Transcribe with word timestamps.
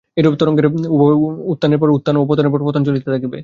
এইরূপে 0.17 0.37
তরঙ্গের 0.37 0.67
উত্থানের 1.51 1.79
পর 1.81 1.89
উত্থান 1.91 2.15
ও 2.17 2.23
পতনের 2.29 2.51
পর 2.53 2.61
পতন 2.67 2.81
চলিতে 2.87 3.09
থাকিবে। 3.11 3.39